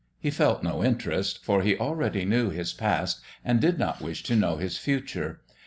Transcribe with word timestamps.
He 0.19 0.31
felt 0.31 0.63
no 0.63 0.83
interest, 0.83 1.45
for 1.45 1.61
he 1.61 1.77
already 1.77 2.25
knew 2.25 2.49
his 2.49 2.73
past 2.73 3.21
and 3.45 3.61
did 3.61 3.77
not 3.77 4.01
wish 4.01 4.23
to 4.23 4.35
know 4.35 4.55
his 4.55 4.75
future. 4.75 5.41